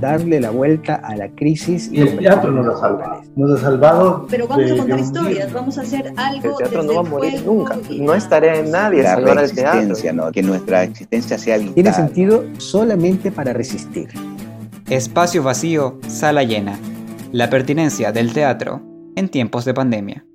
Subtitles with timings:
[0.00, 1.90] darle la vuelta a la crisis.
[1.92, 3.22] Y el teatro nos ha salvado.
[3.36, 4.26] Nos ha salvado.
[4.30, 6.50] Pero vamos a contar historias, vamos a hacer algo.
[6.50, 7.78] El teatro no va a morir nunca.
[7.98, 10.12] No es tarea de nadie la salvar el teatro.
[10.14, 10.32] ¿no?
[10.32, 11.74] Que nuestra existencia sea vital.
[11.74, 14.08] Tiene sentido solamente para resistir.
[14.88, 16.78] Espacio vacío, sala llena.
[17.32, 18.82] La pertinencia del teatro
[19.14, 20.26] en tiempos de pandemia.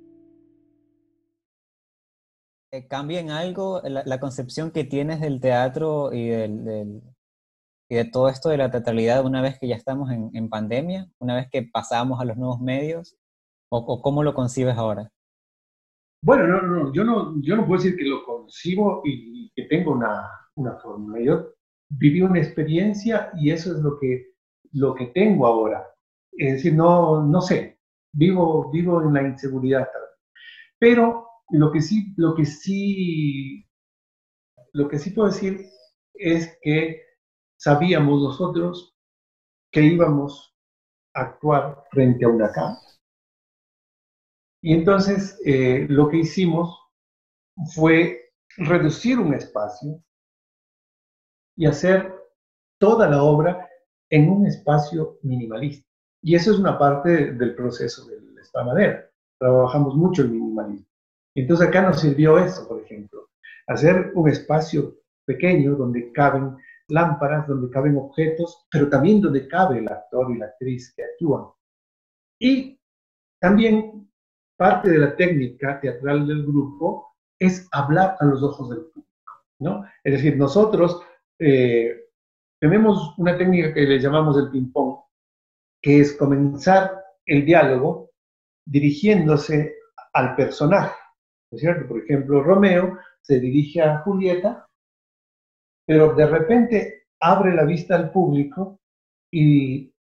[2.88, 7.02] ¿Cambia en algo la, concepción que tienes del teatro y, del,
[7.88, 11.36] y de todo esto de la teatralidad una vez que ya estamos en, pandemia, una
[11.36, 13.16] vez que pasamos a los nuevos medios?
[13.68, 15.10] ¿O, cómo lo concibes ahora?
[16.22, 19.92] Bueno, no, no, yo no, yo no puedo decir que lo concibo y, que tengo
[19.92, 21.20] una, una fórmula.
[21.20, 21.54] Yo
[21.88, 24.34] viví una experiencia y eso es lo que,
[24.72, 25.86] lo que tengo ahora.
[26.32, 27.78] Es decir, no, no sé,
[28.12, 29.88] vivo, vivo en la inseguridad.
[30.78, 33.66] Pero lo que sí, lo que sí,
[34.72, 35.66] lo que sí puedo decir
[36.14, 37.05] es que
[37.56, 38.96] sabíamos nosotros
[39.70, 40.54] que íbamos
[41.14, 42.98] a actuar frente a una casa.
[44.62, 46.78] Y entonces eh, lo que hicimos
[47.74, 50.02] fue reducir un espacio
[51.56, 52.14] y hacer
[52.78, 53.68] toda la obra
[54.10, 55.86] en un espacio minimalista.
[56.22, 58.16] Y eso es una parte del proceso de
[58.54, 59.10] la madera.
[59.38, 60.86] Trabajamos mucho el minimalismo.
[61.34, 63.28] Entonces acá nos sirvió eso, por ejemplo,
[63.66, 64.96] hacer un espacio
[65.26, 66.56] pequeño donde caben
[66.88, 71.46] lámparas, donde caben objetos, pero también donde cabe el actor y la actriz que actúan.
[72.40, 72.78] Y
[73.40, 74.10] también
[74.56, 79.84] parte de la técnica teatral del grupo es hablar a los ojos del público, ¿no?
[80.02, 81.02] Es decir, nosotros
[81.38, 82.06] eh,
[82.60, 85.00] tenemos una técnica que le llamamos el ping-pong,
[85.82, 88.10] que es comenzar el diálogo
[88.66, 89.76] dirigiéndose
[90.12, 90.94] al personaje?
[91.88, 94.65] Por ejemplo, Romeo se dirige a Julieta,
[95.86, 98.80] pero de repente abre la vista al público
[99.30, 99.92] y,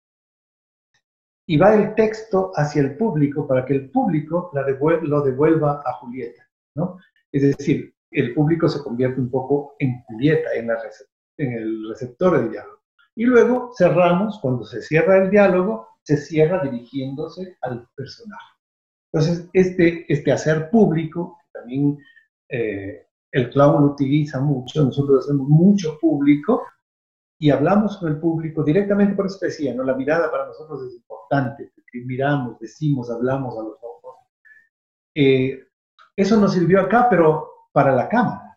[1.46, 5.92] y va el texto hacia el público para que el público la lo devuelva a
[5.94, 6.98] Julieta, ¿no?
[7.30, 10.70] Es decir, el público se convierte un poco en Julieta, en,
[11.38, 12.80] en el receptor del diálogo.
[13.16, 18.54] Y luego cerramos, cuando se cierra el diálogo, se cierra dirigiéndose al personaje.
[19.12, 21.98] Entonces, este, este hacer público, también
[22.48, 26.62] eh, el clown lo utiliza mucho, nosotros hacemos mucho público
[27.36, 29.82] y hablamos con el público directamente por especie, ¿no?
[29.82, 34.16] La mirada para nosotros es importante, porque miramos, decimos, hablamos a los ojos.
[35.16, 35.66] Eh,
[36.14, 38.56] eso nos sirvió acá, pero para la cámara,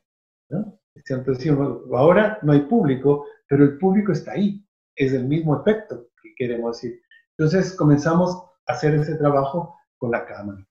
[0.50, 0.80] ¿no?
[0.94, 1.52] Entonces,
[1.92, 4.64] ahora no hay público, pero el público está ahí,
[4.96, 7.02] es el mismo efecto que queremos decir.
[7.36, 10.64] Entonces comenzamos a hacer ese trabajo con la cámara.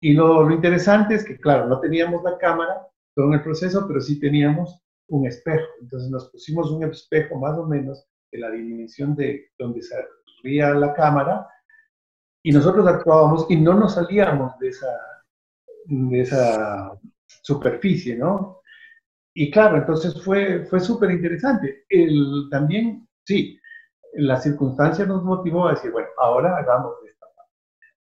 [0.00, 4.00] Y lo, interesante es que, claro, no teníamos la cámara todo en el proceso, pero
[4.00, 5.66] sí teníamos un espejo.
[5.80, 9.96] Entonces nos pusimos un espejo más o menos de la dimensión de donde se
[10.42, 11.48] veía la cámara
[12.42, 14.92] y nosotros actuábamos y no nos salíamos de esa,
[15.86, 16.92] de esa
[17.26, 18.60] superficie, ¿no?
[19.34, 21.86] Y claro, entonces fue, fue súper interesante.
[22.50, 23.58] También, sí,
[24.14, 27.52] la circunstancia nos motivó a decir, bueno, ahora hagamos esta parte.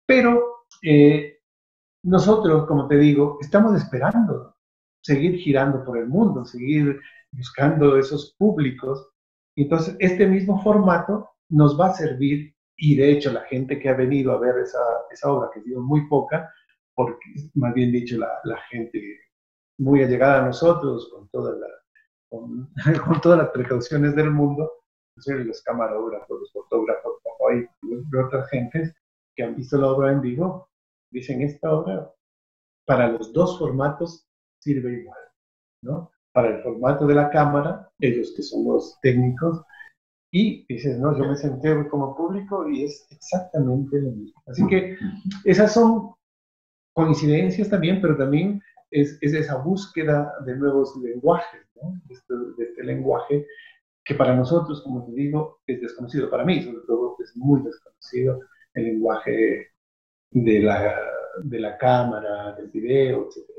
[0.06, 1.40] Pero eh,
[2.04, 4.57] nosotros, como te digo, estamos esperando
[5.08, 7.00] seguir girando por el mundo, seguir
[7.32, 9.08] buscando esos públicos.
[9.56, 13.94] Entonces, este mismo formato nos va a servir, y de hecho la gente que ha
[13.94, 16.52] venido a ver esa, esa obra, que ha sido muy poca,
[16.94, 17.26] porque
[17.56, 19.02] más bien dicho, la, la gente
[19.80, 21.68] muy allegada a nosotros, con, toda la,
[22.30, 22.70] con,
[23.06, 24.70] con todas las precauciones del mundo,
[25.16, 27.14] los camarógrafos, los fotógrafos,
[27.54, 28.94] y otras gentes
[29.36, 30.70] que han visto la obra en vivo,
[31.12, 32.12] dicen, esta obra
[32.86, 34.27] para los dos formatos
[34.60, 35.20] sirve igual,
[35.84, 36.12] ¿no?
[36.32, 39.64] Para el formato de la cámara, ellos que son los técnicos,
[40.32, 44.42] y dices, no, yo me senté como público y es exactamente lo mismo.
[44.46, 44.98] Así que
[45.46, 46.12] esas son
[46.94, 48.62] coincidencias también, pero también
[48.92, 51.94] es, esa búsqueda de nuevos lenguajes, ¿no?
[52.10, 53.46] Este, de este, lenguaje
[54.04, 56.30] que para nosotros, como te digo, es desconocido.
[56.30, 58.40] Para mí, sobre todo, es muy desconocido
[58.74, 59.68] el lenguaje
[60.32, 60.96] de la,
[61.44, 63.57] de la cámara, del video, etcétera.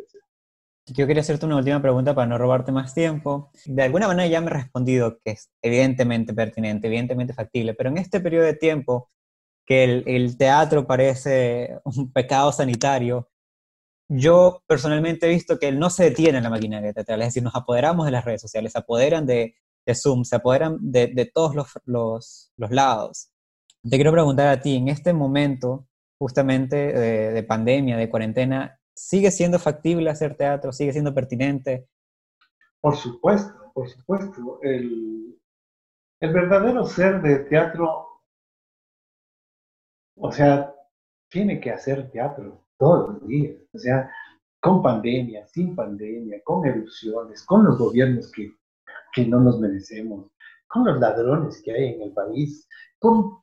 [0.94, 3.50] Yo quería hacerte una última pregunta para no robarte más tiempo.
[3.66, 7.98] De alguna manera ya me he respondido que es evidentemente pertinente, evidentemente factible, pero en
[7.98, 9.10] este periodo de tiempo
[9.66, 13.28] que el, el teatro parece un pecado sanitario,
[14.08, 17.54] yo personalmente he visto que no se detiene en la maquinaria teatral, es decir, nos
[17.54, 19.54] apoderamos de las redes sociales, se apoderan de,
[19.84, 23.30] de Zoom, se apoderan de, de todos los, los, los, lados.
[23.82, 25.86] Te quiero preguntar a ti, en este momento,
[26.18, 30.72] justamente de, pandemia, de cuarentena, ¿sigue siendo factible hacer teatro?
[30.72, 31.88] ¿Sigue siendo pertinente?
[32.80, 34.58] Por supuesto, por supuesto.
[34.62, 35.38] El,
[36.20, 38.08] el verdadero ser de teatro
[40.20, 40.74] o sea,
[41.30, 44.10] tiene que hacer teatro todos los días, o sea,
[44.60, 48.52] con pandemia, sin pandemia, con erupciones, con los gobiernos que,
[49.12, 50.30] que no nos merecemos,
[50.66, 52.68] con los ladrones que hay en el país,
[52.98, 53.38] con,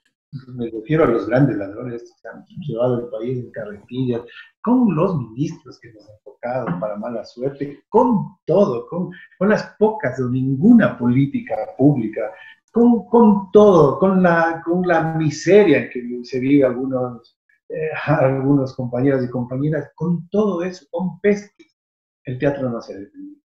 [0.48, 4.22] me refiero a los grandes ladrones que han llevado el país en carretillas,
[4.62, 9.76] con los ministros que nos han tocado para mala suerte, con todo, con, con las
[9.78, 12.32] pocas o ninguna política pública,
[12.72, 17.38] con, con, todo, con la, con la miseria que se vive algunos,
[17.70, 21.78] eh, algunos compañeros y compañeras, con todo eso, con pestes,
[22.24, 23.40] el teatro no se ha detenido.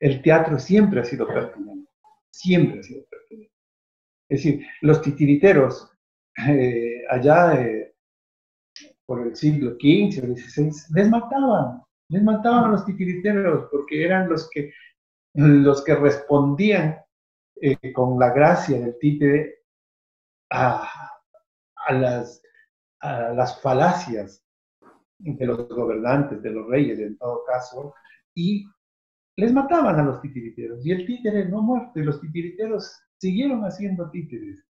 [0.00, 1.90] El teatro siempre ha sido pertinente,
[2.30, 3.54] siempre ha sido pertinente.
[4.28, 5.93] Es decir, los titiriteros
[6.36, 7.94] eh, allá eh,
[9.06, 14.28] por el siglo XV o XVI les mataban, les mataban a los titiriteros porque eran
[14.28, 14.72] los que,
[15.34, 16.98] los que respondían
[17.60, 19.62] eh, con la gracia del títere
[20.50, 20.88] a,
[21.76, 22.42] a, las,
[23.00, 24.44] a las falacias
[25.18, 27.94] de los gobernantes, de los reyes en todo caso,
[28.34, 28.66] y
[29.36, 30.84] les mataban a los titiriteros.
[30.84, 34.64] Y el títere no muerto, y los titiriteros siguieron haciendo títeres.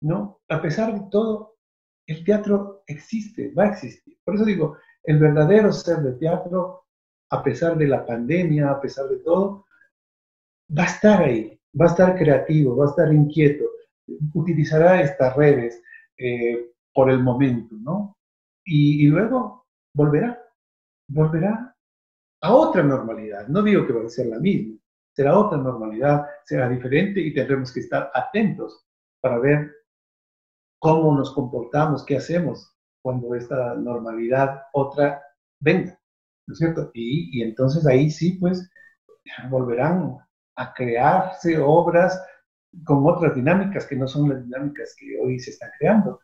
[0.00, 0.40] ¿No?
[0.48, 1.56] A pesar de todo,
[2.06, 4.16] el teatro existe, va a existir.
[4.24, 6.84] Por eso digo, el verdadero ser de teatro,
[7.30, 9.66] a pesar de la pandemia, a pesar de todo,
[10.76, 13.64] va a estar ahí, va a estar creativo, va a estar inquieto,
[14.34, 15.82] utilizará estas redes
[16.16, 18.16] eh, por el momento, ¿no?
[18.64, 20.40] Y, y luego volverá,
[21.08, 21.76] volverá
[22.40, 23.48] a otra normalidad.
[23.48, 24.78] No digo que va a ser la misma,
[25.14, 28.86] será otra normalidad, será diferente y tendremos que estar atentos
[29.20, 29.77] para ver
[30.78, 35.22] cómo nos comportamos, qué hacemos cuando esta normalidad otra
[35.60, 35.98] venga,
[36.46, 36.90] ¿no es cierto?
[36.94, 38.70] Y, entonces ahí sí, pues,
[39.50, 40.18] volverán
[40.56, 42.20] a crearse obras
[42.84, 46.20] con otras dinámicas que no son las dinámicas que hoy se están creando.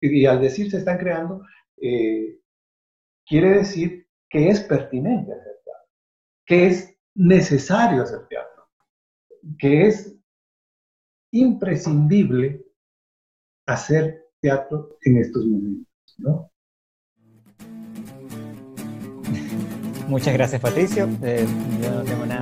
[0.00, 1.42] Y, al decir se están creando,
[1.76, 2.38] eh,
[3.26, 5.88] quiere decir que es pertinente hacer teatro,
[6.46, 8.68] que es necesario hacer teatro,
[9.58, 10.14] que es
[11.32, 12.67] imprescindible
[13.68, 15.86] hacer teatro en estos momentos,
[16.18, 16.50] ¿no?
[20.08, 21.06] Muchas gracias, Patricio.
[21.22, 21.46] Eh,
[21.82, 22.37] yo no tengo nada